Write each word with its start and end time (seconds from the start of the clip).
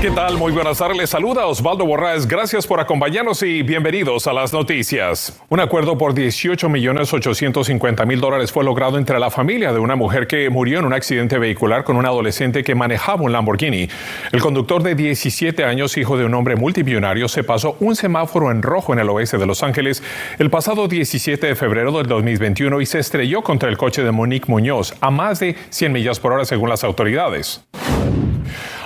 ¿Qué 0.00 0.10
tal? 0.10 0.38
Muy 0.38 0.50
buenas 0.50 0.78
tardes. 0.78 0.96
Les 0.96 1.10
saluda 1.10 1.44
Osvaldo 1.46 1.84
Borraes. 1.84 2.26
Gracias 2.26 2.66
por 2.66 2.80
acompañarnos 2.80 3.42
y 3.42 3.62
bienvenidos 3.62 4.26
a 4.26 4.32
las 4.32 4.50
noticias. 4.50 5.38
Un 5.50 5.60
acuerdo 5.60 5.98
por 5.98 6.14
18 6.14 6.70
millones 6.70 7.12
850 7.12 8.06
mil 8.06 8.18
dólares 8.18 8.50
fue 8.50 8.64
logrado 8.64 8.96
entre 8.96 9.18
la 9.18 9.28
familia 9.28 9.74
de 9.74 9.78
una 9.78 9.96
mujer 9.96 10.26
que 10.26 10.48
murió 10.48 10.78
en 10.78 10.86
un 10.86 10.94
accidente 10.94 11.38
vehicular 11.38 11.84
con 11.84 11.96
un 11.96 12.06
adolescente 12.06 12.64
que 12.64 12.74
manejaba 12.74 13.24
un 13.24 13.32
Lamborghini. 13.32 13.90
El 14.32 14.40
conductor 14.40 14.82
de 14.82 14.94
17 14.94 15.64
años, 15.64 15.98
hijo 15.98 16.16
de 16.16 16.24
un 16.24 16.32
hombre 16.32 16.56
multimillonario, 16.56 17.28
se 17.28 17.44
pasó 17.44 17.76
un 17.80 17.94
semáforo 17.94 18.50
en 18.50 18.62
rojo 18.62 18.94
en 18.94 19.00
el 19.00 19.10
oeste 19.10 19.36
de 19.36 19.44
Los 19.44 19.62
Ángeles 19.62 20.02
el 20.38 20.48
pasado 20.48 20.88
17 20.88 21.46
de 21.46 21.54
febrero 21.54 21.92
del 21.92 22.06
2021 22.06 22.80
y 22.80 22.86
se 22.86 23.00
estrelló 23.00 23.42
contra 23.42 23.68
el 23.68 23.76
coche 23.76 24.02
de 24.02 24.12
Monique 24.12 24.50
Muñoz 24.50 24.94
a 25.02 25.10
más 25.10 25.40
de 25.40 25.56
100 25.68 25.92
millas 25.92 26.20
por 26.20 26.32
hora 26.32 26.46
según 26.46 26.70
las 26.70 26.84
autoridades. 26.84 27.66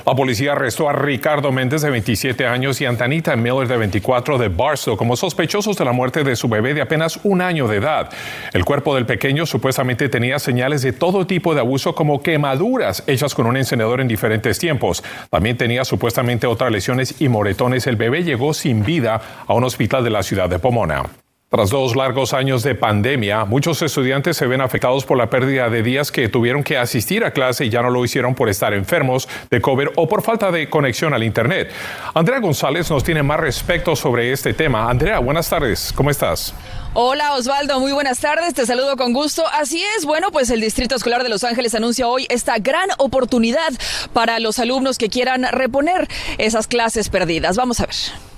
La 0.06 0.14
policía 0.14 0.52
arrestó 0.52 0.90
a 0.90 0.92
Ricardo 0.92 1.50
Méndez 1.50 1.80
de 1.80 1.88
27 1.88 2.46
años 2.46 2.78
y 2.78 2.84
Antanita 2.84 3.34
Miller 3.36 3.66
de 3.66 3.78
24 3.78 4.36
de 4.36 4.48
Barstow 4.48 4.98
como 4.98 5.16
sospechosos 5.16 5.78
de 5.78 5.84
la 5.86 5.92
muerte 5.92 6.22
de 6.24 6.36
su 6.36 6.46
bebé 6.46 6.74
de 6.74 6.82
apenas 6.82 7.20
un 7.22 7.40
año 7.40 7.66
de 7.68 7.78
edad. 7.78 8.10
El 8.52 8.66
cuerpo 8.66 8.94
del 8.94 9.06
pequeño 9.06 9.46
supuestamente 9.46 10.10
tenía 10.10 10.38
señales 10.38 10.82
de 10.82 10.92
todo 10.92 11.26
tipo 11.26 11.54
de 11.54 11.60
abuso 11.60 11.94
como 11.94 12.22
quemaduras 12.22 13.02
hechas 13.06 13.34
con 13.34 13.46
un 13.46 13.56
encendedor 13.56 14.02
en 14.02 14.08
diferentes 14.08 14.58
tiempos. 14.58 15.02
También 15.30 15.56
tenía 15.56 15.86
supuestamente 15.86 16.46
otras 16.46 16.70
lesiones 16.70 17.22
y 17.22 17.30
moretones. 17.30 17.86
El 17.86 17.96
bebé 17.96 18.24
llegó 18.24 18.52
sin 18.52 18.84
vida 18.84 19.22
a 19.46 19.54
un 19.54 19.64
hospital 19.64 20.04
de 20.04 20.10
la 20.10 20.22
ciudad 20.22 20.50
de 20.50 20.58
Pomona. 20.58 21.23
Tras 21.54 21.70
dos 21.70 21.94
largos 21.94 22.32
años 22.32 22.64
de 22.64 22.74
pandemia, 22.74 23.44
muchos 23.44 23.80
estudiantes 23.80 24.36
se 24.36 24.48
ven 24.48 24.60
afectados 24.60 25.04
por 25.04 25.16
la 25.16 25.30
pérdida 25.30 25.70
de 25.70 25.84
días 25.84 26.10
que 26.10 26.28
tuvieron 26.28 26.64
que 26.64 26.76
asistir 26.76 27.24
a 27.24 27.30
clase 27.30 27.66
y 27.66 27.70
ya 27.70 27.80
no 27.80 27.90
lo 27.90 28.04
hicieron 28.04 28.34
por 28.34 28.48
estar 28.48 28.74
enfermos 28.74 29.28
de 29.52 29.60
COVID 29.60 29.90
o 29.94 30.08
por 30.08 30.22
falta 30.22 30.50
de 30.50 30.68
conexión 30.68 31.14
al 31.14 31.22
Internet. 31.22 31.70
Andrea 32.12 32.40
González 32.40 32.90
nos 32.90 33.04
tiene 33.04 33.22
más 33.22 33.38
respecto 33.38 33.94
sobre 33.94 34.32
este 34.32 34.52
tema. 34.52 34.90
Andrea, 34.90 35.20
buenas 35.20 35.48
tardes. 35.48 35.92
¿Cómo 35.94 36.10
estás? 36.10 36.52
Hola 36.92 37.34
Osvaldo, 37.34 37.78
muy 37.78 37.92
buenas 37.92 38.18
tardes, 38.18 38.52
te 38.54 38.66
saludo 38.66 38.96
con 38.96 39.12
gusto. 39.12 39.44
Así 39.52 39.80
es, 39.96 40.06
bueno, 40.06 40.32
pues 40.32 40.50
el 40.50 40.60
Distrito 40.60 40.96
Escolar 40.96 41.22
de 41.22 41.28
Los 41.28 41.44
Ángeles 41.44 41.76
anuncia 41.76 42.08
hoy 42.08 42.26
esta 42.30 42.58
gran 42.58 42.88
oportunidad 42.98 43.72
para 44.12 44.40
los 44.40 44.58
alumnos 44.58 44.98
que 44.98 45.08
quieran 45.08 45.44
reponer 45.52 46.08
esas 46.38 46.66
clases 46.66 47.10
perdidas. 47.10 47.56
Vamos 47.56 47.78
a 47.78 47.86
ver. 47.86 47.94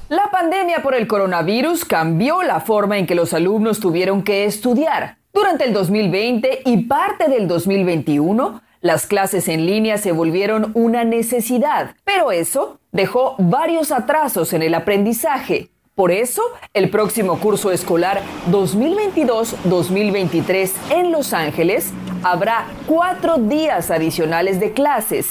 La 0.09 0.31
pandemia 0.31 0.85
por 0.85 0.95
el 0.95 1.09
coronavirus 1.09 1.85
cambió 1.85 2.45
la 2.45 2.61
forma 2.61 2.97
en 2.97 3.09
que 3.09 3.17
los 3.17 3.35
alumnos 3.35 3.81
tuvieron 3.81 4.23
que 4.23 4.45
estudiar. 4.45 5.17
Durante 5.35 5.65
el 5.65 5.73
2020 5.73 6.61
y 6.65 6.85
parte 6.85 7.29
del 7.29 7.49
2021, 7.49 8.63
las 8.83 9.09
clases 9.09 9.49
en 9.49 9.67
línea 9.67 9.99
se 9.99 10.13
volvieron 10.13 10.71
una 10.75 11.03
necesidad, 11.03 11.97
pero 12.05 12.31
eso 12.31 12.79
dejó 12.93 13.35
varios 13.39 13.91
atrasos 13.91 14.53
en 14.53 14.63
el 14.63 14.75
aprendizaje. 14.75 15.71
Por 15.97 16.13
eso, 16.13 16.43
el 16.73 16.89
próximo 16.89 17.41
curso 17.41 17.73
escolar 17.73 18.23
2022-2023 18.53 20.71
en 20.91 21.11
Los 21.11 21.33
Ángeles 21.33 21.93
habrá 22.23 22.69
cuatro 22.87 23.39
días 23.39 23.91
adicionales 23.91 24.61
de 24.61 24.71
clases, 24.71 25.31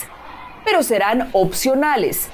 pero 0.66 0.84
serán 0.84 1.30
opcionales 1.31 2.30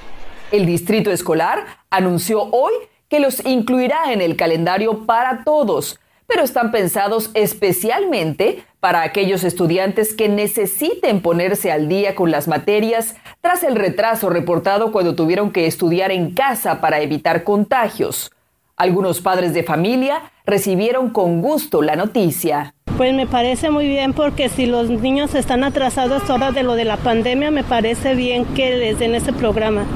el 0.52 0.66
distrito 0.66 1.10
escolar 1.10 1.64
anunció 1.90 2.42
hoy 2.42 2.72
que 3.08 3.20
los 3.20 3.44
incluirá 3.44 4.12
en 4.12 4.20
el 4.20 4.36
calendario 4.36 5.06
para 5.06 5.44
todos, 5.44 5.98
pero 6.26 6.44
están 6.44 6.70
pensados 6.70 7.30
especialmente 7.34 8.64
para 8.78 9.02
aquellos 9.02 9.44
estudiantes 9.44 10.14
que 10.14 10.28
necesiten 10.28 11.20
ponerse 11.20 11.72
al 11.72 11.88
día 11.88 12.14
con 12.14 12.30
las 12.30 12.48
materias 12.48 13.16
tras 13.40 13.62
el 13.64 13.76
retraso 13.76 14.30
reportado 14.30 14.92
cuando 14.92 15.14
tuvieron 15.14 15.52
que 15.52 15.66
estudiar 15.66 16.12
en 16.12 16.34
casa 16.34 16.80
para 16.80 17.00
evitar 17.00 17.44
contagios. 17.44 18.30
Algunos 18.76 19.20
padres 19.20 19.54
de 19.54 19.62
familia 19.62 20.32
recibieron 20.44 21.10
con 21.10 21.40
gusto 21.42 21.82
la 21.82 21.96
noticia. 21.96 22.74
Pues 22.96 23.14
me 23.14 23.26
parece 23.26 23.70
muy 23.70 23.88
bien 23.88 24.12
porque 24.12 24.48
si 24.48 24.66
los 24.66 24.90
niños 24.90 25.34
están 25.34 25.64
atrasados 25.64 26.28
ahora 26.28 26.52
de 26.52 26.62
lo 26.62 26.74
de 26.74 26.84
la 26.84 26.96
pandemia, 26.96 27.50
me 27.50 27.64
parece 27.64 28.14
bien 28.14 28.44
que 28.44 28.76
les 28.76 28.98
den 28.98 29.14
ese 29.14 29.32
programa 29.32 29.86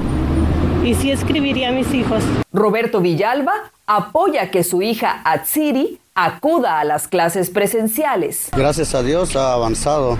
y 0.87 0.95
sí 0.95 1.11
escribiría 1.11 1.71
a 1.71 1.73
mis 1.73 1.93
hijos. 1.93 2.23
Roberto 2.53 3.01
Villalba 3.01 3.73
apoya 3.87 4.53
que 4.53 4.63
su 4.63 4.83
hija 4.83 5.21
Atsiri 5.25 5.99
acuda 6.15 6.79
a 6.79 6.85
las 6.85 7.09
clases 7.09 7.51
presenciales. 7.51 8.51
Gracias 8.57 8.95
a 8.95 9.03
Dios 9.03 9.35
ha 9.35 9.53
avanzado 9.53 10.17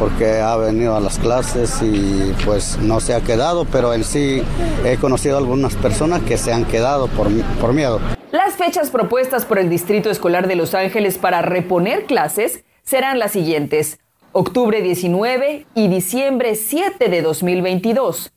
porque 0.00 0.40
ha 0.40 0.56
venido 0.56 0.96
a 0.96 1.00
las 1.00 1.20
clases 1.20 1.80
y 1.80 2.34
pues 2.44 2.78
no 2.78 2.98
se 2.98 3.14
ha 3.14 3.20
quedado, 3.20 3.66
pero 3.66 3.94
en 3.94 4.02
sí 4.02 4.42
he 4.84 4.96
conocido 4.96 5.38
algunas 5.38 5.76
personas 5.76 6.22
que 6.22 6.36
se 6.36 6.52
han 6.52 6.64
quedado 6.64 7.06
por, 7.06 7.28
por 7.60 7.72
miedo. 7.72 8.00
Las 8.32 8.54
fechas 8.54 8.90
propuestas 8.90 9.44
por 9.44 9.60
el 9.60 9.70
Distrito 9.70 10.10
Escolar 10.10 10.48
de 10.48 10.56
Los 10.56 10.74
Ángeles 10.74 11.18
para 11.18 11.40
reponer 11.40 12.06
clases 12.06 12.64
serán 12.82 13.20
las 13.20 13.30
siguientes. 13.30 14.00
Octubre 14.32 14.82
19 14.82 15.66
y 15.76 15.88
diciembre 15.88 16.56
7 16.56 17.08
de 17.08 17.22
2022 17.22 18.32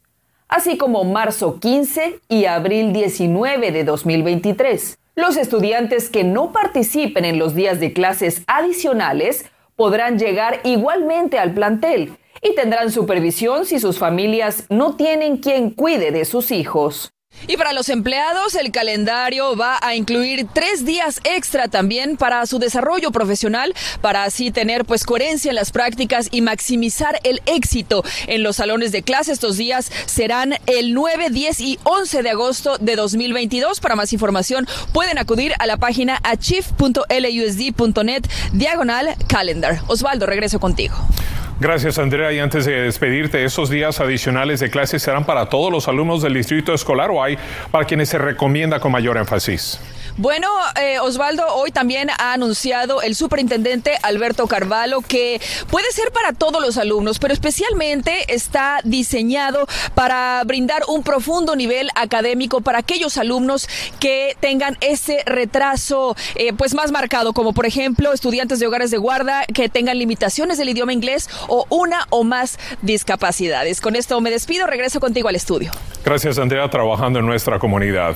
así 0.53 0.77
como 0.77 1.03
marzo 1.03 1.59
15 1.59 2.19
y 2.29 2.45
abril 2.45 2.93
19 2.93 3.71
de 3.71 3.83
2023. 3.83 4.99
Los 5.15 5.35
estudiantes 5.35 6.09
que 6.09 6.23
no 6.23 6.51
participen 6.51 7.25
en 7.25 7.39
los 7.39 7.55
días 7.55 7.79
de 7.79 7.91
clases 7.91 8.43
adicionales 8.45 9.45
podrán 9.75 10.19
llegar 10.19 10.59
igualmente 10.63 11.39
al 11.39 11.55
plantel 11.55 12.17
y 12.43 12.53
tendrán 12.53 12.91
supervisión 12.91 13.65
si 13.65 13.79
sus 13.79 13.97
familias 13.97 14.67
no 14.69 14.95
tienen 14.95 15.37
quien 15.37 15.71
cuide 15.71 16.11
de 16.11 16.23
sus 16.23 16.51
hijos. 16.51 17.12
Y 17.47 17.57
para 17.57 17.73
los 17.73 17.89
empleados, 17.89 18.55
el 18.55 18.71
calendario 18.71 19.57
va 19.57 19.77
a 19.81 19.95
incluir 19.95 20.47
tres 20.53 20.85
días 20.85 21.19
extra 21.23 21.67
también 21.67 22.16
para 22.16 22.45
su 22.45 22.59
desarrollo 22.59 23.11
profesional, 23.11 23.73
para 24.01 24.23
así 24.23 24.51
tener 24.51 24.85
pues 24.85 25.03
coherencia 25.03 25.49
en 25.49 25.55
las 25.55 25.71
prácticas 25.71 26.27
y 26.31 26.41
maximizar 26.41 27.19
el 27.23 27.41
éxito 27.45 28.03
en 28.27 28.44
los 28.44 28.57
salones 28.57 28.91
de 28.91 29.01
clase. 29.03 29.31
Estos 29.33 29.57
días 29.57 29.91
serán 30.05 30.55
el 30.67 30.94
9, 30.94 31.29
10 31.31 31.59
y 31.59 31.79
11 31.83 32.23
de 32.23 32.29
agosto 32.29 32.77
de 32.77 32.95
2022. 32.95 33.81
Para 33.81 33.95
más 33.95 34.13
información 34.13 34.67
pueden 34.94 35.17
acudir 35.17 35.53
a 35.59 35.67
la 35.67 35.77
página 35.77 36.19
achieve.lusd.net 36.23 38.23
diagonal 38.53 39.15
calendar. 39.27 39.81
Osvaldo, 39.88 40.25
regreso 40.25 40.59
contigo. 40.59 40.95
Gracias, 41.63 41.97
Andrea. 41.97 42.34
Y 42.34 42.40
antes 42.40 42.66
de 42.66 42.74
despedirte, 42.74 43.46
¿esos 43.46 43.69
días 43.69 44.01
adicionales 44.01 44.59
de 44.59 44.69
clases 44.69 45.01
serán 45.01 45.24
para 45.24 45.47
todos 45.47 45.72
los 45.72 45.88
alumnos 45.88 46.22
del 46.22 46.34
distrito 46.34 46.74
escolar 46.74 47.09
o 47.09 47.24
hay 47.24 47.38
para 47.72 47.85
quienes 47.85 48.09
se 48.09 48.18
recomienda 48.18 48.81
con 48.81 48.91
mayor 48.91 49.16
énfasis? 49.16 49.79
Bueno, 50.18 50.47
eh, 50.79 51.00
Osvaldo, 51.00 51.44
hoy 51.56 51.72
también 51.72 52.12
ha 52.12 52.34
anunciado 52.34 53.01
el 53.01 53.16
superintendente 53.16 53.97
Alberto 54.03 54.46
Carvalho 54.46 55.01
que 55.01 55.41
puede 55.72 55.91
ser 55.91 56.12
para 56.12 56.34
todos 56.34 56.62
los 56.62 56.78
alumnos, 56.78 57.18
pero 57.18 57.34
especialmente 57.34 58.31
está 58.31 58.79
diseñado 58.84 59.68
para 59.96 60.44
brindar 60.46 60.84
un 60.88 61.01
profundo 61.01 61.56
nivel 61.56 61.90
académico 61.96 62.62
para 62.62 62.78
aquellos 62.78 63.18
alumnos 63.18 63.68
que 64.00 64.38
tengan 64.40 64.78
ese 64.81 65.24
retraso 65.25 66.16
eh, 66.35 66.53
pues 66.53 66.75
más 66.75 66.91
marcado, 66.91 67.34
como 67.34 67.53
por 67.53 67.66
ejemplo 67.66 68.13
estudiantes 68.13 68.59
de 68.59 68.68
hogares 68.68 68.91
de 68.91 68.97
guarda 68.97 69.45
que 69.51 69.68
tengan 69.68 69.97
limitaciones 69.97 70.59
del 70.59 70.69
idioma 70.69 70.94
inglés 70.94 71.28
o 71.47 71.66
una 71.69 72.06
o 72.12 72.24
más 72.24 72.59
discapacidades. 72.84 73.81
Con 73.81 73.95
esto 73.95 74.22
me 74.22 74.30
despido, 74.30 74.68
regreso 74.68 75.00
contigo 75.00 75.28
al 75.28 75.35
estudio. 75.35 75.72
Gracias, 76.06 76.38
Andrea, 76.38 76.69
trabajando 76.69 77.18
en 77.18 77.25
nuestra 77.25 77.57
comunidad. 77.57 78.16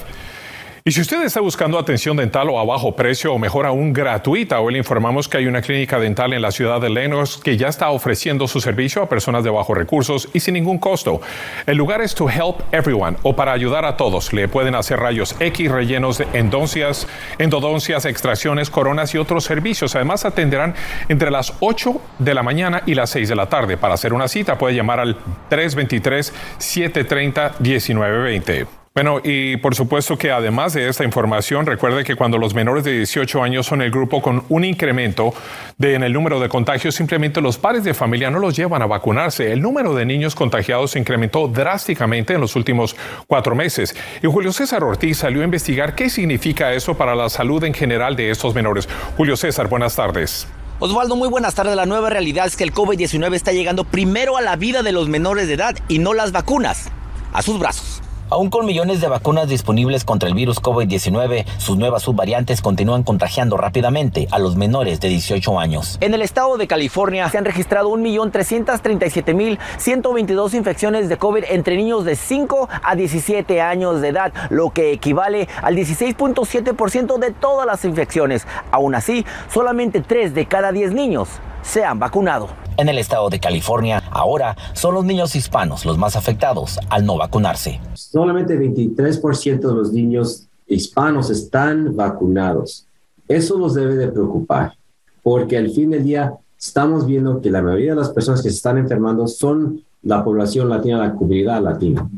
Y 0.88 0.94
si 0.94 1.02
usted 1.02 1.22
está 1.24 1.42
buscando 1.42 1.78
atención 1.78 2.16
dental 2.16 2.50
o 2.50 2.58
a 2.58 2.64
bajo 2.64 2.96
precio 2.96 3.34
o 3.34 3.38
mejor 3.38 3.66
aún 3.66 3.92
gratuita, 3.92 4.62
hoy 4.62 4.72
le 4.72 4.80
informamos 4.80 5.28
que 5.28 5.36
hay 5.36 5.46
una 5.46 5.62
clínica 5.62 6.00
dental 6.00 6.32
en 6.32 6.42
la 6.42 6.50
ciudad 6.50 6.80
de 6.80 6.90
Lenox 6.90 7.36
que 7.36 7.58
ya 7.58 7.68
está 7.68 7.90
ofreciendo 7.90 8.48
su 8.48 8.62
servicio 8.62 9.02
a 9.02 9.10
personas 9.10 9.44
de 9.44 9.50
bajos 9.50 9.78
recursos 9.78 10.30
y 10.32 10.40
sin 10.40 10.54
ningún 10.54 10.78
costo. 10.78 11.20
El 11.66 11.76
lugar 11.76 12.00
es 12.00 12.16
To 12.16 12.30
Help 12.30 12.62
Everyone 12.72 13.18
o 13.24 13.36
para 13.36 13.52
ayudar 13.52 13.84
a 13.84 13.98
todos. 13.98 14.32
Le 14.32 14.48
pueden 14.48 14.76
hacer 14.76 14.98
rayos 14.98 15.36
X 15.42 15.70
rellenos 15.70 16.20
de 16.20 16.28
endoncias, 16.32 17.06
endodoncias, 17.38 18.06
extracciones, 18.06 18.70
coronas 18.70 19.14
y 19.14 19.18
otros 19.18 19.44
servicios. 19.44 19.94
Además 19.94 20.24
atenderán 20.24 20.74
entre 21.10 21.32
las 21.32 21.52
8 21.60 22.00
de 22.20 22.34
la 22.34 22.44
mañana 22.44 22.84
y 22.86 22.94
las 22.94 23.10
6 23.10 23.28
de 23.28 23.36
la 23.36 23.50
tarde. 23.50 23.76
Para 23.76 23.96
hacer 23.96 24.14
una 24.14 24.30
cita 24.30 24.58
puede 24.58 24.76
llamar 24.76 25.02
al 25.02 25.18
323 25.50 26.34
730 26.60 27.56
1920. 27.60 28.77
Bueno, 28.98 29.22
y 29.24 29.58
por 29.58 29.76
supuesto 29.76 30.18
que 30.18 30.32
además 30.32 30.74
de 30.74 30.90
esta 30.90 31.04
información, 31.04 31.68
recuerde 31.68 32.04
que 32.04 32.16
cuando 32.16 32.40
los 32.40 32.56
menores 32.56 32.84
de 32.84 32.94
18 32.94 33.44
años 33.44 33.68
son 33.68 33.84
el 33.84 33.92
grupo 33.92 34.24
con 34.24 34.44
un 34.50 34.64
incremento 34.64 35.36
de, 35.78 35.94
en 35.94 36.02
el 36.02 36.14
número 36.14 36.40
de 36.40 36.50
contagios, 36.50 36.96
simplemente 36.96 37.40
los 37.40 37.60
padres 37.60 37.84
de 37.84 37.94
familia 37.94 38.32
no 38.32 38.40
los 38.40 38.56
llevan 38.56 38.82
a 38.82 38.88
vacunarse. 38.88 39.54
El 39.54 39.62
número 39.62 39.94
de 39.94 40.04
niños 40.08 40.34
contagiados 40.34 40.90
se 40.90 40.98
incrementó 40.98 41.48
drásticamente 41.48 42.34
en 42.34 42.42
los 42.42 42.56
últimos 42.56 42.96
cuatro 43.28 43.54
meses. 43.54 43.96
Y 44.24 44.26
Julio 44.26 44.52
César 44.52 44.84
Ortiz 44.84 45.20
salió 45.20 45.42
a 45.42 45.46
investigar 45.46 45.94
qué 45.94 46.10
significa 46.10 46.74
eso 46.74 46.98
para 46.98 47.14
la 47.14 47.30
salud 47.30 47.64
en 47.66 47.76
general 47.76 48.16
de 48.16 48.32
estos 48.32 48.56
menores. 48.56 48.90
Julio 49.16 49.38
César, 49.38 49.68
buenas 49.68 49.96
tardes. 49.96 50.48
Osvaldo, 50.80 51.16
muy 51.16 51.30
buenas 51.30 51.54
tardes. 51.54 51.76
La 51.76 51.86
nueva 51.86 52.10
realidad 52.10 52.48
es 52.48 52.58
que 52.58 52.64
el 52.64 52.74
COVID-19 52.74 53.36
está 53.36 53.52
llegando 53.52 53.84
primero 53.84 54.38
a 54.38 54.42
la 54.42 54.56
vida 54.56 54.82
de 54.82 54.92
los 54.92 55.08
menores 55.08 55.48
de 55.48 55.54
edad 55.54 55.76
y 55.88 56.00
no 56.00 56.16
las 56.16 56.32
vacunas. 56.32 56.90
A 57.32 57.44
sus 57.44 57.60
brazos. 57.60 58.02
Aún 58.30 58.50
con 58.50 58.66
millones 58.66 59.00
de 59.00 59.08
vacunas 59.08 59.48
disponibles 59.48 60.04
contra 60.04 60.28
el 60.28 60.36
virus 60.36 60.62
COVID-19, 60.62 61.46
sus 61.60 61.78
nuevas 61.78 62.04
subvariantes 62.04 62.62
continúan 62.62 63.04
contagiando 63.04 63.56
rápidamente 63.56 64.28
a 64.32 64.40
los 64.40 64.58
menores 64.58 65.00
de 65.00 65.08
18 65.08 65.58
años. 65.58 65.98
En 66.02 66.14
el 66.14 66.22
estado 66.22 66.58
de 66.58 66.68
California 66.68 67.30
se 67.30 67.38
han 67.38 67.46
registrado 67.46 67.90
1.337.122 67.92 70.56
infecciones 70.56 71.08
de 71.08 71.18
COVID 71.18 71.46
entre 71.50 71.78
niños 71.78 72.04
de 72.04 72.18
5 72.18 72.68
a 72.84 72.96
17 72.96 73.62
años 73.62 74.02
de 74.02 74.10
edad, 74.10 74.34
lo 74.50 74.72
que 74.72 74.92
equivale 74.92 75.48
al 75.62 75.78
16.7% 75.78 77.20
de 77.20 77.32
todas 77.32 77.66
las 77.66 77.86
infecciones. 77.86 78.46
Aún 78.72 78.96
así, 78.96 79.26
solamente 79.54 80.02
3 80.02 80.34
de 80.34 80.48
cada 80.48 80.74
10 80.74 80.92
niños 80.92 81.30
se 81.62 81.86
han 81.86 82.00
vacunado. 82.00 82.50
En 82.78 82.90
el 82.90 82.98
estado 83.00 83.30
de 83.30 83.40
California, 83.40 84.04
ahora 84.18 84.56
son 84.74 84.96
los 84.96 85.06
niños 85.06 85.36
hispanos 85.36 85.86
los 85.86 85.98
más 85.98 86.16
afectados 86.16 86.80
al 86.90 87.06
no 87.06 87.18
vacunarse. 87.18 87.80
Solamente 87.94 88.60
23% 88.60 89.60
de 89.60 89.74
los 89.74 89.94
niños 89.94 90.48
hispanos 90.68 91.30
están 91.30 91.96
vacunados. 91.96 92.86
Eso 93.28 93.58
nos 93.58 93.74
debe 93.74 93.96
de 93.96 94.08
preocupar, 94.08 94.74
porque 95.22 95.58
al 95.58 95.70
fin 95.70 95.92
del 95.92 96.04
día 96.04 96.34
estamos 96.58 97.06
viendo 97.06 97.42
que 97.42 97.52
la 97.52 97.62
mayoría 97.62 97.92
de 97.92 98.00
las 98.00 98.10
personas 98.10 98.42
que 98.42 98.50
se 98.50 98.56
están 98.56 98.78
enfermando 98.78 99.28
son 99.28 99.84
la 100.04 100.24
población 100.24 100.70
latina, 100.70 100.98
la 100.98 101.14
comunidad 101.14 101.62
latina. 101.62 102.10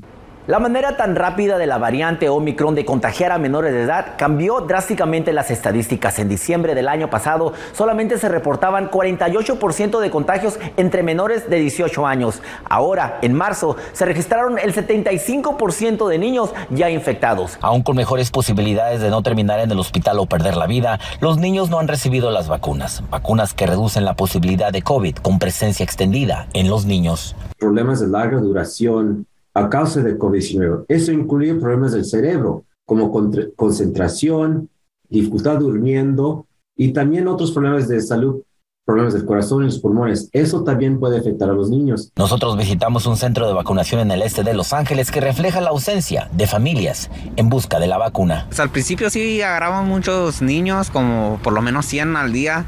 La 0.49 0.57
manera 0.57 0.97
tan 0.97 1.15
rápida 1.15 1.59
de 1.59 1.67
la 1.67 1.77
variante 1.77 2.27
Omicron 2.27 2.73
de 2.73 2.83
contagiar 2.83 3.31
a 3.31 3.37
menores 3.37 3.71
de 3.71 3.83
edad 3.83 4.15
cambió 4.17 4.61
drásticamente 4.61 5.31
las 5.31 5.51
estadísticas. 5.51 6.17
En 6.17 6.27
diciembre 6.27 6.73
del 6.73 6.87
año 6.87 7.07
pasado 7.11 7.53
solamente 7.71 8.17
se 8.17 8.29
reportaban 8.29 8.89
48% 8.89 9.99
de 9.99 10.09
contagios 10.09 10.57
entre 10.75 11.03
menores 11.03 11.51
de 11.51 11.57
18 11.57 12.07
años. 12.07 12.41
Ahora, 12.67 13.19
en 13.21 13.35
marzo, 13.35 13.75
se 13.93 14.05
registraron 14.05 14.57
el 14.57 14.73
75% 14.73 16.07
de 16.07 16.17
niños 16.17 16.49
ya 16.71 16.89
infectados. 16.89 17.59
Aún 17.61 17.83
con 17.83 17.95
mejores 17.95 18.31
posibilidades 18.31 19.01
de 19.01 19.11
no 19.11 19.21
terminar 19.21 19.59
en 19.59 19.69
el 19.69 19.77
hospital 19.77 20.17
o 20.17 20.25
perder 20.25 20.57
la 20.57 20.65
vida, 20.65 20.99
los 21.21 21.37
niños 21.37 21.69
no 21.69 21.77
han 21.77 21.87
recibido 21.87 22.31
las 22.31 22.47
vacunas. 22.47 23.03
Vacunas 23.11 23.53
que 23.53 23.67
reducen 23.67 24.03
la 24.03 24.15
posibilidad 24.15 24.73
de 24.73 24.81
COVID 24.81 25.17
con 25.17 25.37
presencia 25.37 25.83
extendida 25.83 26.47
en 26.53 26.71
los 26.71 26.85
niños. 26.85 27.35
Problemas 27.59 27.99
de 27.99 28.07
larga 28.07 28.39
duración 28.39 29.27
a 29.53 29.69
causa 29.69 30.01
de 30.01 30.17
COVID-19. 30.17 30.85
Eso 30.87 31.11
incluye 31.11 31.55
problemas 31.55 31.93
del 31.93 32.05
cerebro, 32.05 32.65
como 32.85 33.11
concentración, 33.55 34.69
dificultad 35.09 35.59
durmiendo 35.59 36.47
y 36.75 36.93
también 36.93 37.27
otros 37.27 37.51
problemas 37.51 37.87
de 37.87 38.01
salud 38.01 38.41
problemas 38.89 39.13
del 39.13 39.23
corazón 39.23 39.61
y 39.61 39.65
los 39.65 39.77
pulmones. 39.77 40.29
Eso 40.33 40.63
también 40.63 40.99
puede 40.99 41.19
afectar 41.19 41.47
a 41.47 41.53
los 41.53 41.69
niños. 41.69 42.11
Nosotros 42.15 42.57
visitamos 42.57 43.05
un 43.05 43.17
centro 43.17 43.45
de 43.45 43.53
vacunación 43.53 44.01
en 44.01 44.09
el 44.09 44.23
este 44.23 44.41
de 44.41 44.55
Los 44.55 44.73
Ángeles 44.73 45.11
que 45.11 45.21
refleja 45.21 45.61
la 45.61 45.69
ausencia 45.69 46.27
de 46.31 46.47
familias 46.47 47.11
en 47.35 47.49
busca 47.49 47.79
de 47.79 47.85
la 47.85 47.99
vacuna. 47.99 48.45
Pues 48.47 48.59
al 48.59 48.71
principio 48.71 49.11
sí 49.11 49.43
agarraban 49.43 49.87
muchos 49.87 50.41
niños, 50.41 50.89
como 50.89 51.39
por 51.43 51.53
lo 51.53 51.61
menos 51.61 51.85
100 51.85 52.15
al 52.15 52.33
día, 52.33 52.65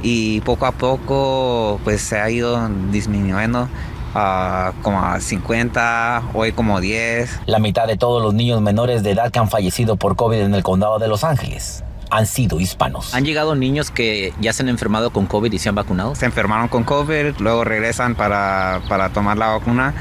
y 0.00 0.42
poco 0.42 0.66
a 0.66 0.72
poco 0.72 1.80
pues 1.82 2.02
se 2.02 2.20
ha 2.20 2.30
ido 2.30 2.68
disminuyendo 2.92 3.68
como 4.82 5.02
a 5.02 5.18
50, 5.20 6.22
hoy 6.34 6.52
como 6.52 6.80
10. 6.80 7.40
La 7.46 7.58
mitad 7.58 7.86
de 7.86 7.96
todos 7.96 8.22
los 8.22 8.32
niños 8.32 8.60
menores 8.60 9.02
de 9.02 9.10
edad 9.10 9.30
que 9.30 9.38
han 9.38 9.50
fallecido 9.50 9.96
por 9.96 10.16
COVID 10.16 10.38
en 10.38 10.54
el 10.54 10.62
condado 10.62 10.98
de 10.98 11.08
Los 11.08 11.24
Ángeles 11.24 11.84
han 12.10 12.26
sido 12.26 12.60
hispanos. 12.60 13.12
¿Han 13.12 13.24
llegado 13.24 13.56
niños 13.56 13.90
que 13.90 14.32
ya 14.40 14.52
se 14.52 14.62
han 14.62 14.68
enfermado 14.68 15.10
con 15.10 15.26
COVID 15.26 15.52
y 15.52 15.58
se 15.58 15.68
han 15.68 15.74
vacunado? 15.74 16.14
Se 16.14 16.26
enfermaron 16.26 16.68
con 16.68 16.84
COVID, 16.84 17.34
luego 17.40 17.64
regresan 17.64 18.14
para, 18.14 18.82
para 18.88 19.08
tomar 19.10 19.36
la 19.36 19.48
vacuna 19.48 19.94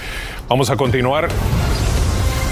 Vamos 0.49 0.71
a 0.71 0.75
continuar. 0.75 1.29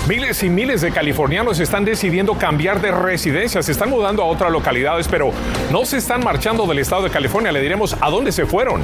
Miles 0.08 0.44
y 0.44 0.50
miles 0.52 0.82
de 0.82 0.92
californianos 0.92 1.60
están 1.60 1.84
decidiendo 1.84 2.36
cambiar 2.36 2.80
de 2.80 2.92
residencia, 2.92 3.64
se 3.64 3.72
están 3.72 3.90
mudando 3.90 4.22
a 4.22 4.28
otras 4.28 4.52
localidades, 4.52 5.08
pero 5.08 5.32
no 5.72 5.84
se 5.84 5.98
están 5.98 6.24
marchando 6.24 6.68
del 6.68 6.78
estado 6.78 7.02
de 7.02 7.10
California. 7.10 7.52
Le 7.52 7.60
diremos 7.60 7.98
a 8.00 8.12
dónde 8.12 8.32
se 8.32 8.46
fueron. 8.46 8.84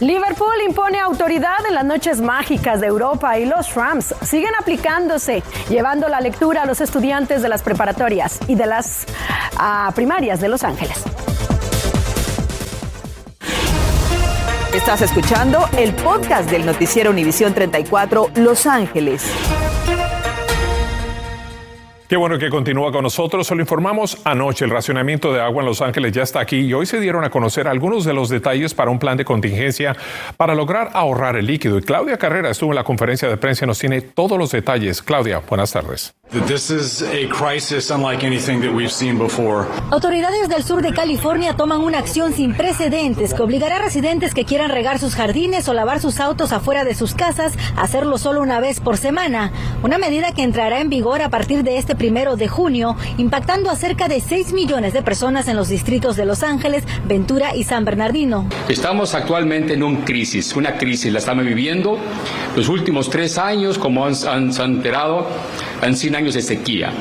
Liverpool 0.00 0.54
impone 0.66 1.00
autoridad 1.00 1.66
en 1.68 1.74
las 1.74 1.84
noches 1.84 2.22
mágicas 2.22 2.80
de 2.80 2.86
Europa 2.86 3.38
y 3.38 3.44
los 3.44 3.74
Rams 3.74 4.14
siguen 4.22 4.52
aplicándose, 4.58 5.42
llevando 5.68 6.08
la 6.08 6.22
lectura 6.22 6.62
a 6.62 6.66
los 6.66 6.80
estudiantes 6.80 7.42
de 7.42 7.50
las 7.50 7.62
preparatorias 7.62 8.40
y 8.48 8.54
de 8.54 8.64
las 8.64 9.04
ah, 9.58 9.92
primarias 9.94 10.40
de 10.40 10.48
Los 10.48 10.64
Ángeles. 10.64 11.04
Estás 14.74 15.02
escuchando 15.02 15.68
el 15.78 15.94
podcast 15.94 16.50
del 16.50 16.66
noticiero 16.66 17.12
Univisión 17.12 17.54
34 17.54 18.32
Los 18.34 18.66
Ángeles. 18.66 19.24
Qué 22.08 22.16
bueno 22.16 22.38
que 22.38 22.50
continúa 22.50 22.90
con 22.90 23.04
nosotros. 23.04 23.46
Solo 23.46 23.60
informamos 23.60 24.18
anoche 24.24 24.64
el 24.64 24.72
racionamiento 24.72 25.32
de 25.32 25.40
agua 25.40 25.62
en 25.62 25.66
Los 25.66 25.80
Ángeles 25.80 26.10
ya 26.10 26.24
está 26.24 26.40
aquí 26.40 26.58
y 26.58 26.74
hoy 26.74 26.86
se 26.86 26.98
dieron 26.98 27.22
a 27.22 27.30
conocer 27.30 27.68
algunos 27.68 28.04
de 28.04 28.14
los 28.14 28.28
detalles 28.28 28.74
para 28.74 28.90
un 28.90 28.98
plan 28.98 29.16
de 29.16 29.24
contingencia 29.24 29.96
para 30.36 30.56
lograr 30.56 30.90
ahorrar 30.92 31.36
el 31.36 31.46
líquido. 31.46 31.78
Y 31.78 31.82
Claudia 31.82 32.18
Carrera 32.18 32.50
estuvo 32.50 32.72
en 32.72 32.76
la 32.76 32.84
conferencia 32.84 33.28
de 33.28 33.36
prensa 33.36 33.64
y 33.64 33.68
nos 33.68 33.78
tiene 33.78 34.00
todos 34.00 34.36
los 34.36 34.50
detalles. 34.50 35.02
Claudia, 35.02 35.40
buenas 35.48 35.72
tardes. 35.72 36.14
Autoridades 39.90 40.48
del 40.48 40.64
sur 40.64 40.82
de 40.82 40.92
California 40.92 41.54
toman 41.54 41.80
una 41.80 41.98
acción 41.98 42.32
sin 42.32 42.54
precedentes 42.54 43.34
que 43.34 43.42
obligará 43.42 43.76
a 43.76 43.82
residentes 43.82 44.34
que 44.34 44.44
quieran 44.44 44.70
regar 44.70 44.98
sus 44.98 45.14
jardines 45.14 45.68
o 45.68 45.74
lavar 45.74 46.00
sus 46.00 46.18
autos 46.20 46.52
afuera 46.52 46.84
de 46.84 46.94
sus 46.94 47.14
casas 47.14 47.52
a 47.76 47.82
hacerlo 47.82 48.18
solo 48.18 48.40
una 48.40 48.58
vez 48.58 48.80
por 48.80 48.96
semana. 48.96 49.52
Una 49.82 49.98
medida 49.98 50.32
que 50.32 50.42
entrará 50.42 50.80
en 50.80 50.88
vigor 50.88 51.22
a 51.22 51.28
partir 51.28 51.62
de 51.62 51.78
este 51.78 51.94
primero 51.94 52.36
de 52.36 52.48
junio, 52.48 52.96
impactando 53.18 53.70
a 53.70 53.76
cerca 53.76 54.08
de 54.08 54.20
6 54.20 54.54
millones 54.54 54.92
de 54.92 55.02
personas 55.02 55.46
en 55.46 55.56
los 55.56 55.68
distritos 55.68 56.16
de 56.16 56.24
Los 56.24 56.42
Ángeles, 56.42 56.84
Ventura 57.06 57.54
y 57.54 57.64
San 57.64 57.84
Bernardino. 57.84 58.48
Estamos 58.68 59.14
actualmente 59.14 59.74
en 59.74 59.82
una 59.82 60.04
crisis, 60.04 60.56
una 60.56 60.78
crisis 60.78 61.12
la 61.12 61.18
estamos 61.20 61.44
viviendo. 61.44 61.98
Los 62.56 62.68
últimos 62.68 63.10
tres 63.10 63.38
años, 63.38 63.78
como 63.78 64.04
han, 64.04 64.14
han, 64.26 64.50
han 64.50 64.72
enterado, 64.76 65.28
han 65.82 65.96
sido 65.96 66.13
años 66.14 66.34
de 66.34 66.42
sequía. 66.42 66.92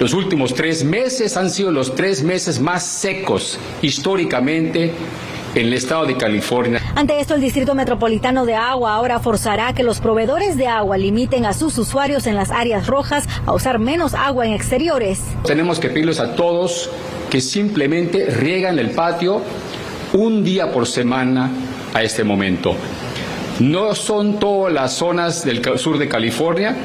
Los 0.00 0.14
últimos 0.14 0.54
tres 0.54 0.84
meses 0.84 1.36
han 1.36 1.50
sido 1.50 1.70
los 1.70 1.94
tres 1.94 2.22
meses 2.22 2.60
más 2.60 2.84
secos 2.84 3.58
históricamente 3.82 4.92
en 5.54 5.66
el 5.66 5.72
estado 5.74 6.06
de 6.06 6.16
California. 6.16 6.80
Ante 6.94 7.20
esto, 7.20 7.34
el 7.34 7.40
Distrito 7.40 7.74
Metropolitano 7.74 8.46
de 8.46 8.54
Agua 8.54 8.94
ahora 8.94 9.20
forzará 9.20 9.74
que 9.74 9.82
los 9.82 10.00
proveedores 10.00 10.56
de 10.56 10.66
agua 10.66 10.96
limiten 10.96 11.46
a 11.46 11.52
sus 11.52 11.76
usuarios 11.78 12.26
en 12.26 12.36
las 12.36 12.50
áreas 12.50 12.86
rojas 12.86 13.28
a 13.46 13.52
usar 13.52 13.78
menos 13.78 14.14
agua 14.14 14.46
en 14.46 14.54
exteriores. 14.54 15.20
Tenemos 15.44 15.78
que 15.78 15.88
pedirles 15.88 16.20
a 16.20 16.34
todos 16.34 16.90
que 17.30 17.40
simplemente 17.40 18.26
riegan 18.26 18.78
el 18.78 18.90
patio 18.90 19.42
un 20.12 20.42
día 20.44 20.72
por 20.72 20.86
semana 20.86 21.50
a 21.94 22.02
este 22.02 22.24
momento. 22.24 22.74
No 23.60 23.94
son 23.94 24.38
todas 24.38 24.72
las 24.72 24.94
zonas 24.94 25.44
del 25.44 25.62
sur 25.78 25.98
de 25.98 26.08
California 26.08 26.76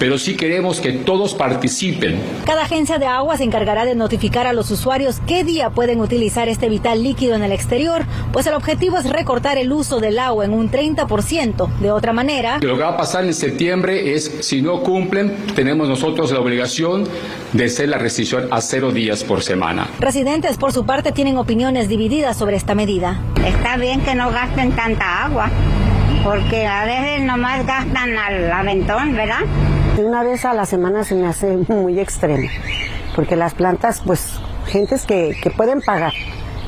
pero 0.00 0.18
sí 0.18 0.34
queremos 0.34 0.80
que 0.80 0.92
todos 0.92 1.34
participen. 1.34 2.18
Cada 2.46 2.62
agencia 2.62 2.98
de 2.98 3.04
agua 3.04 3.36
se 3.36 3.44
encargará 3.44 3.84
de 3.84 3.94
notificar 3.94 4.46
a 4.46 4.54
los 4.54 4.70
usuarios 4.70 5.20
qué 5.26 5.44
día 5.44 5.68
pueden 5.70 6.00
utilizar 6.00 6.48
este 6.48 6.70
vital 6.70 7.02
líquido 7.02 7.36
en 7.36 7.42
el 7.42 7.52
exterior, 7.52 8.06
pues 8.32 8.46
el 8.46 8.54
objetivo 8.54 8.96
es 8.96 9.08
recortar 9.08 9.58
el 9.58 9.70
uso 9.70 10.00
del 10.00 10.18
agua 10.18 10.46
en 10.46 10.54
un 10.54 10.70
30%. 10.70 11.68
De 11.80 11.92
otra 11.92 12.14
manera, 12.14 12.58
lo 12.62 12.76
que 12.76 12.82
va 12.82 12.88
a 12.88 12.96
pasar 12.96 13.26
en 13.26 13.34
septiembre 13.34 14.14
es, 14.14 14.38
si 14.40 14.62
no 14.62 14.82
cumplen, 14.82 15.36
tenemos 15.54 15.86
nosotros 15.86 16.32
la 16.32 16.40
obligación 16.40 17.04
de 17.52 17.66
hacer 17.66 17.90
la 17.90 17.98
restricción 17.98 18.48
a 18.50 18.62
cero 18.62 18.92
días 18.92 19.22
por 19.22 19.42
semana. 19.42 19.86
Residentes, 19.98 20.56
por 20.56 20.72
su 20.72 20.86
parte, 20.86 21.12
tienen 21.12 21.36
opiniones 21.36 21.88
divididas 21.88 22.38
sobre 22.38 22.56
esta 22.56 22.74
medida. 22.74 23.20
Está 23.44 23.76
bien 23.76 24.00
que 24.00 24.14
no 24.14 24.30
gasten 24.30 24.72
tanta 24.72 25.26
agua, 25.26 25.50
porque 26.24 26.66
a 26.66 26.86
veces 26.86 27.20
nomás 27.20 27.66
gastan 27.66 28.16
al 28.16 28.50
aventón, 28.50 29.14
¿verdad? 29.14 29.40
Una 29.98 30.22
vez 30.22 30.44
a 30.44 30.54
la 30.54 30.66
semana 30.66 31.04
se 31.04 31.14
me 31.14 31.26
hace 31.26 31.58
muy 31.68 31.98
extremo, 31.98 32.48
porque 33.14 33.36
las 33.36 33.54
plantas, 33.54 34.00
pues, 34.04 34.34
gentes 34.66 35.04
que, 35.04 35.36
que 35.42 35.50
pueden 35.50 35.82
pagar 35.82 36.12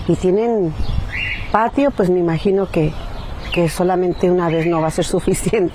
y 0.06 0.16
tienen 0.16 0.74
patio, 1.50 1.90
pues 1.90 2.10
me 2.10 2.20
imagino 2.20 2.70
que, 2.70 2.92
que 3.52 3.68
solamente 3.68 4.30
una 4.30 4.48
vez 4.48 4.66
no 4.66 4.80
va 4.80 4.88
a 4.88 4.90
ser 4.90 5.04
suficiente. 5.04 5.74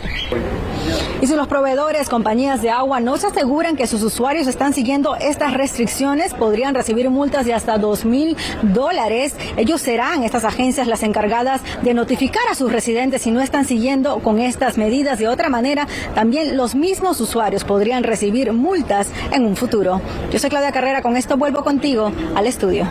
Y 1.22 1.26
si 1.26 1.36
los 1.36 1.48
proveedores, 1.48 2.10
compañías 2.10 2.62
de 2.62 2.70
agua 2.70 3.00
no 3.00 3.18
se 3.18 3.28
aseguran 3.28 3.76
que 3.76 3.88
sus 3.88 4.04
usuarios 4.04 4.46
están 4.46 4.74
siguiendo 4.74 5.16
estas 5.16 5.54
restricciones, 5.54 6.34
podrían 6.34 6.76
recibir 6.76 7.10
multas 7.10 7.46
de 7.46 7.56
hasta 7.56 7.78
dos 7.80 8.06
mil 8.06 8.38
dólares. 8.62 9.36
Ellos 9.58 9.82
serán, 9.82 10.24
estas 10.24 10.46
agencias, 10.46 10.88
las 10.88 11.02
encargadas 11.02 11.62
de 11.82 11.94
notificar 11.96 12.44
a 12.52 12.56
sus 12.56 12.72
residentes 12.72 13.24
si 13.24 13.32
no 13.32 13.42
están 13.42 13.66
siguiendo 13.66 14.20
con 14.20 14.40
estas 14.40 14.78
medidas. 14.78 15.18
De 15.18 15.28
otra 15.28 15.50
manera, 15.50 15.88
también 16.14 16.56
los 16.56 16.76
mismos 16.76 17.20
usuarios 17.20 17.64
podrían 17.64 18.04
recibir 18.04 18.54
multas 18.54 19.10
en 19.32 19.44
un 19.46 19.56
futuro. 19.56 20.02
Yo 20.32 20.38
soy 20.40 20.52
Claudia 20.52 20.72
Carrera, 20.72 21.02
con 21.02 21.18
esto 21.18 21.36
vuelvo 21.36 21.64
contigo 21.64 22.12
al 22.36 22.46
estudio. 22.46 22.88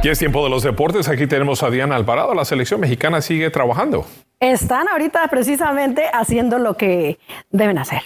Y 0.00 0.08
es 0.08 0.18
tiempo 0.20 0.44
de 0.44 0.50
los 0.50 0.62
deportes. 0.62 1.08
Aquí 1.08 1.26
tenemos 1.26 1.64
a 1.64 1.70
Diana 1.70 1.96
Alvarado. 1.96 2.32
La 2.32 2.44
selección 2.44 2.80
mexicana 2.80 3.20
sigue 3.20 3.50
trabajando. 3.50 4.06
Están 4.38 4.88
ahorita 4.88 5.26
precisamente 5.26 6.04
haciendo 6.12 6.60
lo 6.60 6.74
que 6.74 7.18
deben 7.50 7.78
hacer. 7.78 8.02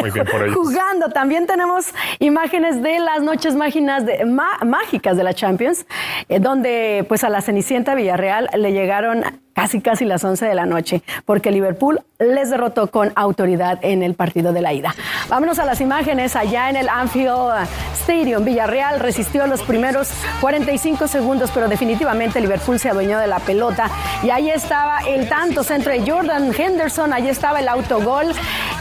Muy 0.00 0.10
bien 0.10 0.26
por 0.26 0.42
ellos. 0.42 0.56
Jugando. 0.56 1.10
También 1.10 1.46
tenemos 1.46 1.94
imágenes 2.18 2.82
de 2.82 2.98
las 2.98 3.22
noches 3.22 3.54
mágicas 3.54 4.04
de, 4.04 4.24
mágicas 4.24 5.16
de 5.16 5.22
la 5.22 5.32
Champions, 5.32 5.86
eh, 6.28 6.40
donde 6.40 7.04
pues 7.08 7.22
a 7.22 7.28
la 7.28 7.40
Cenicienta 7.40 7.94
Villarreal 7.94 8.50
le 8.56 8.72
llegaron 8.72 9.22
casi 9.58 9.80
casi 9.80 10.04
las 10.04 10.22
11 10.22 10.46
de 10.46 10.54
la 10.54 10.66
noche, 10.66 11.02
porque 11.26 11.50
Liverpool 11.50 12.00
les 12.20 12.48
derrotó 12.48 12.92
con 12.92 13.10
autoridad 13.16 13.80
en 13.82 14.04
el 14.04 14.14
partido 14.14 14.52
de 14.52 14.62
la 14.62 14.72
ida. 14.72 14.94
Vámonos 15.28 15.58
a 15.58 15.64
las 15.64 15.80
imágenes 15.80 16.36
allá 16.36 16.70
en 16.70 16.76
el 16.76 16.88
Anfield 16.88 17.66
Stadium. 17.94 18.44
Villarreal 18.44 19.00
resistió 19.00 19.48
los 19.48 19.62
primeros 19.62 20.10
45 20.40 21.08
segundos, 21.08 21.50
pero 21.52 21.66
definitivamente 21.66 22.40
Liverpool 22.40 22.78
se 22.78 22.90
adueñó 22.90 23.18
de 23.18 23.26
la 23.26 23.40
pelota 23.40 23.90
y 24.22 24.30
ahí 24.30 24.48
estaba 24.48 25.00
el 25.08 25.28
tanto 25.28 25.64
centro 25.64 25.90
de 25.90 26.08
Jordan 26.08 26.54
Henderson, 26.56 27.12
ahí 27.12 27.26
estaba 27.26 27.58
el 27.58 27.66
autogol 27.66 28.32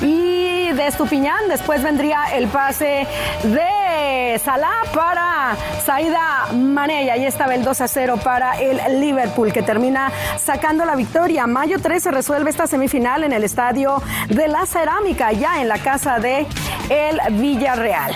y 0.01 0.71
de 0.73 0.85
Estupiñán 0.85 1.49
después 1.49 1.81
vendría 1.81 2.19
el 2.35 2.47
pase 2.49 3.07
de 3.45 3.76
Salah 4.43 4.83
para 4.93 5.55
Saida 5.83 6.47
Mané 6.53 7.17
y 7.17 7.25
estaba 7.25 7.55
el 7.55 7.63
2 7.63 7.81
a 7.81 7.87
0 7.87 8.19
para 8.23 8.59
el 8.59 8.99
Liverpool 8.99 9.51
que 9.51 9.61
termina 9.61 10.11
sacando 10.37 10.85
la 10.85 10.95
victoria. 10.95 11.47
Mayo 11.47 11.79
13 11.79 12.11
resuelve 12.11 12.49
esta 12.49 12.67
semifinal 12.67 13.23
en 13.23 13.33
el 13.33 13.43
estadio 13.43 14.01
de 14.29 14.47
la 14.47 14.65
Cerámica, 14.65 15.31
ya 15.31 15.61
en 15.61 15.67
la 15.67 15.79
casa 15.79 16.19
de 16.19 16.45
el 16.89 17.19
Villarreal. 17.31 18.13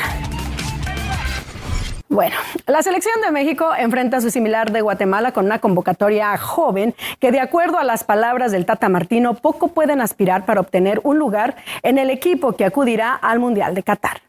Bueno, 2.12 2.36
la 2.68 2.84
selección 2.84 3.22
de 3.22 3.32
México 3.32 3.70
enfrenta 3.78 4.18
a 4.18 4.22
su 4.22 4.30
similar 4.30 4.72
de 4.72 4.82
Guatemala 4.82 5.32
con 5.32 5.46
una 5.46 5.60
convocatoria 5.60 6.38
joven 6.38 6.94
que 7.20 7.32
de 7.32 7.40
acuerdo 7.40 7.80
a 7.80 7.86
las 7.86 8.04
palabras 8.04 8.52
del 8.52 8.66
Tata 8.66 8.90
Martino 8.90 9.34
poco 9.34 9.70
pueden 9.70 10.02
aspirar 10.02 10.46
para 10.46 10.60
obtener 10.60 11.00
un 11.04 11.18
lugar 11.18 11.56
en 11.84 11.98
el 11.98 12.10
equipo 12.10 12.52
que 12.58 12.66
acudirá 12.66 13.14
al 13.14 13.40
Mundial 13.40 13.76
de 13.76 13.84
Qatar. 13.84 14.22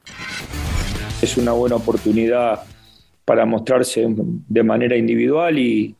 Es 1.22 1.36
una 1.36 1.52
buena 1.52 1.76
oportunidad 1.76 2.60
para 3.24 3.46
mostrarse 3.46 4.04
de 4.08 4.62
manera 4.62 4.96
individual 4.96 5.56
y, 5.58 5.94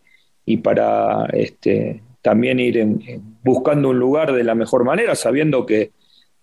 y 0.45 0.57
para 0.59 1.26
este, 1.33 2.02
también 2.21 2.61
ir 2.61 2.87
buscando 3.43 3.91
un 3.91 3.99
lugar 3.99 4.33
de 4.33 4.45
la 4.45 4.55
mejor 4.55 4.85
manera, 4.85 5.14
sabiendo 5.14 5.67
que, 5.67 5.91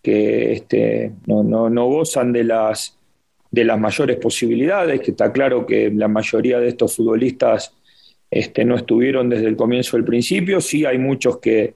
este, 0.03 1.13
no, 1.27 1.86
gozan 1.88 2.33
de 2.33 2.43
las, 2.43 2.98
de 3.51 3.63
las 3.63 3.79
mayores 3.79 4.17
posibilidades, 4.17 5.01
que 5.01 5.12
está 5.12 5.31
claro 5.31 5.65
que 5.65 5.91
la 5.91 6.07
mayoría 6.07 6.59
de 6.59 6.69
estos 6.69 6.95
futbolistas 6.95 7.74
este, 8.31 8.65
no 8.65 8.75
estuvieron 8.75 9.29
desde 9.29 9.48
el 9.48 9.55
comienzo 9.55 9.98
del 9.98 10.05
principio, 10.05 10.62
sí 10.62 10.86
hay 10.86 10.98
muchos 10.98 11.38
que, 11.38 11.75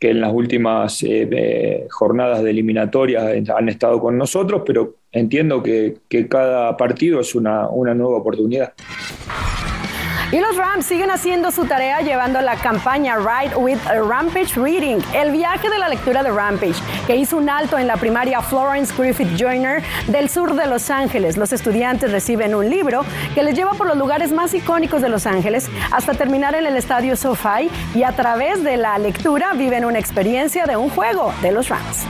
en 0.00 0.20
las 0.20 0.32
últimas 0.32 1.00
eh, 1.04 1.28
eh, 1.30 1.86
jornadas 1.88 2.42
de 2.42 2.50
eliminatorias 2.50 3.48
han 3.48 3.68
estado 3.68 4.00
con 4.00 4.18
nosotros, 4.18 4.62
pero 4.66 4.96
entiendo 5.12 5.62
que, 5.62 5.98
cada 6.28 6.76
partido 6.76 7.20
es 7.20 7.34
una, 7.34 7.68
una 7.68 7.94
nueva 7.94 8.18
oportunidad. 8.18 8.72
Y 10.32 10.40
los 10.40 10.56
Rams 10.56 10.86
siguen 10.86 11.10
haciendo 11.10 11.50
su 11.50 11.66
tarea 11.66 12.00
llevando 12.00 12.40
la 12.40 12.56
campaña 12.56 13.18
Ride 13.18 13.54
with 13.54 13.76
Rampage 13.86 14.58
Reading, 14.58 14.96
el 15.14 15.30
viaje 15.30 15.68
de 15.68 15.78
la 15.78 15.90
lectura 15.90 16.22
de 16.22 16.30
Rampage, 16.30 16.76
que 17.06 17.16
hizo 17.16 17.36
un 17.36 17.50
alto 17.50 17.76
en 17.76 17.86
la 17.86 17.98
primaria 17.98 18.40
Florence 18.40 18.94
Griffith 18.96 19.28
Joyner 19.38 19.82
del 20.06 20.30
sur 20.30 20.54
de 20.54 20.66
Los 20.66 20.88
Ángeles. 20.88 21.36
Los 21.36 21.52
estudiantes 21.52 22.10
reciben 22.10 22.54
un 22.54 22.70
libro 22.70 23.04
que 23.34 23.42
les 23.42 23.54
lleva 23.54 23.72
por 23.72 23.86
los 23.86 23.98
lugares 23.98 24.32
más 24.32 24.54
icónicos 24.54 25.02
de 25.02 25.10
Los 25.10 25.26
Ángeles 25.26 25.68
hasta 25.90 26.14
terminar 26.14 26.54
en 26.54 26.64
el 26.64 26.78
estadio 26.78 27.14
SoFi 27.14 27.68
y 27.94 28.02
a 28.02 28.12
través 28.12 28.64
de 28.64 28.78
la 28.78 28.96
lectura 28.96 29.52
viven 29.52 29.84
una 29.84 29.98
experiencia 29.98 30.64
de 30.64 30.78
un 30.78 30.88
juego 30.88 31.34
de 31.42 31.52
los 31.52 31.68
Rams. 31.68 32.06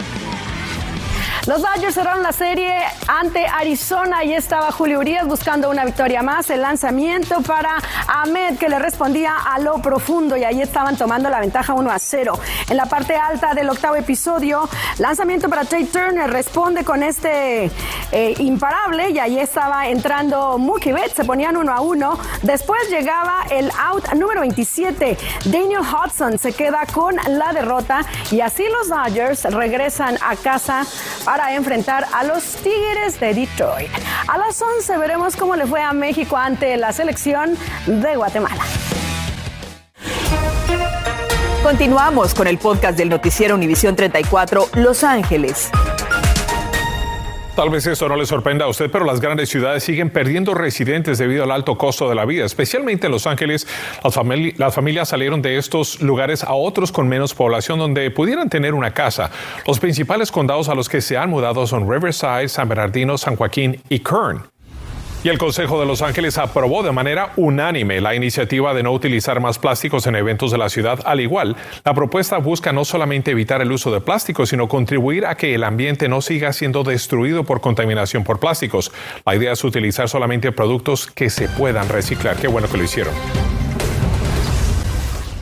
Los 1.47 1.61
Dodgers 1.61 1.95
cerraron 1.95 2.23
la 2.23 2.31
serie 2.31 2.73
ante 3.09 3.45
Arizona 3.45 4.23
y 4.23 4.33
estaba 4.33 4.71
Julio 4.71 5.01
Urias 5.01 5.27
buscando 5.27 5.71
una 5.71 5.85
victoria 5.85 6.23
más. 6.23 6.49
El 6.51 6.61
lanzamiento 6.61 7.43
para 7.43 7.79
Ahmed 8.07 8.59
que 8.59 8.69
le 8.69 8.79
respondía 8.79 9.35
a 9.37 9.59
lo 9.59 9.83
profundo 9.83 10.37
y 10.37 10.45
ahí 10.45 10.63
estaban 10.63 10.97
tomando 10.97 11.29
la 11.31 11.41
ventaja 11.41 11.75
1 11.75 11.91
a 11.91 11.99
0. 11.99 12.39
En 12.71 12.77
la 12.77 12.87
parte 12.87 13.17
alta 13.17 13.55
del 13.55 13.69
octavo 13.71 13.97
episodio, 13.97 14.69
lanzamiento 14.99 15.49
para 15.49 15.65
Trey 15.65 15.85
Turner 15.87 16.31
responde 16.31 16.85
con 16.85 17.03
este 17.03 17.73
eh, 18.13 18.35
imparable 18.39 19.11
y 19.11 19.19
ahí 19.19 19.41
estaba 19.41 19.89
entrando 19.89 20.59
Mookie 20.59 20.93
Betts, 20.93 21.15
se 21.17 21.25
ponían 21.25 21.57
1 21.57 21.73
a 21.73 21.81
1. 21.81 22.19
Después 22.43 22.89
llegaba 22.89 23.47
el 23.51 23.69
out 23.81 24.13
número 24.13 24.43
27. 24.43 25.19
Daniel 25.47 25.81
Hudson 25.81 26.39
se 26.39 26.53
queda 26.53 26.87
con 26.95 27.17
la 27.27 27.53
derrota 27.53 28.03
y 28.31 28.41
así 28.43 28.63
los 28.69 28.89
Dodgers 28.89 29.43
regresan 29.43 30.17
a 30.23 30.37
casa 30.37 30.87
para 31.33 31.55
enfrentar 31.55 32.05
a 32.13 32.25
los 32.25 32.45
Tigres 32.57 33.19
de 33.19 33.33
Detroit. 33.33 33.89
A 34.29 34.37
las 34.37 34.61
11 34.61 34.99
veremos 34.99 35.35
cómo 35.35 35.57
le 35.57 35.65
fue 35.65 35.81
a 35.81 35.95
México 35.95 36.37
ante 36.37 36.77
la 36.77 36.93
selección 36.93 37.57
de 37.87 38.17
Guatemala. 38.17 38.63
Continuamos 41.63 42.35
con 42.35 42.49
el 42.49 42.59
podcast 42.59 42.99
del 42.99 43.09
noticiero 43.09 43.55
Univisión 43.55 43.97
34 43.97 44.69
Los 44.75 45.05
Ángeles. 45.05 45.71
Tal 47.55 47.69
vez 47.69 47.87
eso 47.87 48.09
no 48.09 48.17
le 48.17 48.25
sorprenda 48.25 48.65
a 48.65 48.69
usted, 48.69 48.91
pero 48.91 49.05
las 49.05 49.21
grandes 49.21 49.51
ciudades 49.51 49.85
siguen 49.85 50.09
perdiendo 50.09 50.55
residentes 50.55 51.19
debido 51.19 51.45
al 51.45 51.51
alto 51.51 51.77
costo 51.77 52.09
de 52.09 52.15
la 52.15 52.25
vida, 52.25 52.47
especialmente 52.47 53.07
en 53.07 53.13
Los 53.13 53.27
Ángeles. 53.27 53.67
Las, 54.57 54.75
familias 54.75 55.11
salieron 55.11 55.43
de 55.43 55.59
estos 55.59 56.01
lugares 56.01 56.45
a 56.45 56.55
otros 56.55 56.93
con 56.93 57.09
menos 57.09 57.35
población 57.35 57.79
donde 57.79 58.11
pudieran 58.11 58.49
tener 58.49 58.73
una 58.73 58.95
casa. 58.95 59.31
Los 59.67 59.81
principales 59.81 60.33
condados 60.33 60.71
a 60.71 60.75
los 60.75 60.89
que 60.89 61.03
se 61.03 61.19
han 61.19 61.29
mudado 61.29 61.67
son 61.67 61.91
Riverside, 61.91 62.49
San 62.49 62.71
Bernardino, 62.71 63.19
San 63.19 63.37
Joaquín 63.37 63.83
y 63.91 63.99
Kern. 63.99 64.52
Y 65.25 65.29
el 65.29 65.39
Consejo 65.39 65.79
de 65.79 65.87
Los 65.87 66.03
Ángeles 66.03 66.37
aprobó 66.37 66.83
de 66.83 66.91
manera 66.91 67.33
unánime 67.37 68.01
la 68.01 68.17
iniciativa 68.17 68.75
de 68.75 68.83
no 68.83 68.91
utilizar 68.91 69.41
más 69.41 69.57
plásticos 69.57 70.09
en 70.09 70.17
eventos 70.17 70.51
de 70.51 70.59
la 70.59 70.69
ciudad. 70.69 70.99
Al 71.05 71.21
igual, 71.21 71.57
la 71.85 71.95
propuesta 71.95 72.39
busca 72.39 72.73
no 72.73 72.85
solamente 72.85 73.31
evitar 73.31 73.63
el 73.63 73.71
uso 73.71 73.93
de 73.93 74.01
plásticos, 74.01 74.49
sino 74.49 74.67
contribuir 74.67 75.27
a 75.27 75.37
que 75.37 75.55
el 75.55 75.63
ambiente 75.63 76.09
no 76.09 76.23
siga 76.23 76.53
siendo 76.53 76.83
destruido 76.83 77.45
por 77.45 77.61
contaminación 77.61 78.25
por 78.25 78.41
plásticos. 78.41 78.91
La 79.25 79.37
idea 79.37 79.53
es 79.53 79.63
utilizar 79.63 80.09
solamente 80.09 80.51
productos 80.51 81.07
que 81.07 81.31
se 81.31 81.47
puedan 81.47 81.89
reciclar. 81.89 82.35
Qué 82.37 82.49
bueno 82.49 82.69
que 82.69 82.79
lo 82.79 82.83
hicieron. 82.83 83.15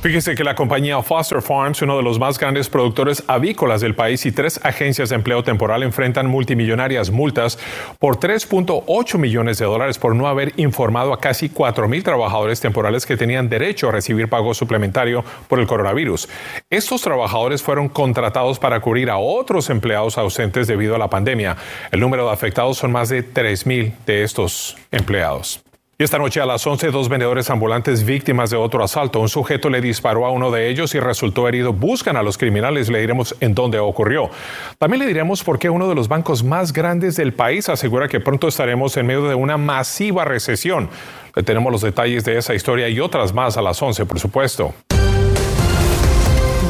Fíjese 0.03 0.35
que 0.35 0.45
la 0.45 0.55
compañía 0.55 1.03
Foster 1.03 1.43
Farms, 1.43 1.83
uno 1.83 1.99
de 1.99 2.03
los 2.03 2.19
más 2.19 2.39
grandes 2.39 2.71
productores 2.71 3.23
avícolas 3.27 3.83
del 3.83 3.95
país 3.95 4.25
y 4.25 4.33
tres 4.33 4.59
agencias 4.63 5.11
de 5.11 5.17
empleo 5.17 5.43
temporal 5.43 5.83
enfrentan 5.83 6.27
multimillonarias 6.27 7.11
multas 7.11 7.59
por 7.99 8.17
3.8 8.17 9.19
millones 9.19 9.59
de 9.59 9.67
dólares 9.67 9.99
por 9.99 10.17
no 10.17 10.27
haber 10.27 10.55
informado 10.57 11.13
a 11.13 11.21
casi 11.21 11.51
4 11.51 11.87
mil 11.87 12.03
trabajadores 12.03 12.61
temporales 12.61 13.05
que 13.05 13.19
tenían 13.19 13.51
derecho 13.51 13.91
a 13.91 13.93
recibir 13.93 14.31
pago 14.31 14.55
suplementario 14.55 15.23
por 15.49 15.61
el 15.61 15.67
coronavirus. 15.67 16.31
Estos 16.71 17.03
trabajadores 17.03 17.63
fueron 17.63 17.91
contratados 17.91 18.59
para 18.59 18.81
cubrir 18.81 19.11
a 19.11 19.19
otros 19.19 19.69
empleados 19.69 20.17
ausentes 20.17 20.67
debido 20.67 20.95
a 20.95 20.99
la 20.99 21.11
pandemia. 21.11 21.59
El 21.93 22.01
número 22.01 22.25
de 22.25 22.33
afectados 22.33 22.79
son 22.79 22.91
más 22.91 23.11
de 23.11 23.23
3 23.23 23.67
mil 23.67 23.93
de 24.07 24.23
estos 24.23 24.79
empleados. 24.91 25.63
Y 26.01 26.03
esta 26.03 26.17
noche 26.17 26.41
a 26.41 26.47
las 26.47 26.67
11, 26.67 26.93
dos 26.93 27.11
vendedores 27.11 27.51
ambulantes 27.51 28.07
víctimas 28.07 28.49
de 28.49 28.57
otro 28.57 28.83
asalto. 28.83 29.21
Un 29.21 29.29
sujeto 29.29 29.69
le 29.69 29.83
disparó 29.83 30.25
a 30.25 30.31
uno 30.31 30.51
de 30.51 30.71
ellos 30.71 30.95
y 30.95 30.99
resultó 30.99 31.47
herido. 31.47 31.75
Buscan 31.75 32.17
a 32.17 32.23
los 32.23 32.39
criminales. 32.39 32.89
Le 32.89 33.01
diremos 33.01 33.37
en 33.41 33.55
dónde 33.55 33.79
ocurrió. 33.79 34.31
También 34.79 35.01
le 35.01 35.07
diremos 35.07 35.45
por 35.45 35.59
qué 35.59 35.69
uno 35.69 35.91
de 35.91 35.95
los 35.95 36.09
bancos 36.09 36.43
más 36.43 36.73
grandes 36.73 37.17
del 37.17 37.35
país 37.35 37.69
asegura 37.69 38.09
que 38.09 38.19
pronto 38.19 38.49
estaremos 38.49 38.97
en 38.97 39.09
medio 39.09 39.29
de 39.29 39.35
una 39.35 39.59
masiva 39.59 40.25
recesión. 40.25 40.89
Le 41.37 41.43
tenemos 41.43 41.71
los 41.71 41.83
detalles 41.83 42.25
de 42.25 42.39
esa 42.39 42.55
historia 42.55 42.89
y 42.89 42.99
otras 42.99 43.35
más 43.35 43.59
a 43.59 43.61
las 43.61 43.83
11, 43.83 44.07
por 44.07 44.19
supuesto. 44.19 44.73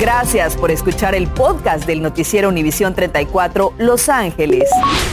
Gracias 0.00 0.56
por 0.56 0.72
escuchar 0.72 1.14
el 1.14 1.28
podcast 1.28 1.86
del 1.86 2.02
noticiero 2.02 2.48
Univisión 2.48 2.96
34 2.96 3.74
Los 3.78 4.08
Ángeles. 4.08 4.68